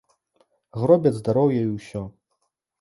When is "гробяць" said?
0.85-1.13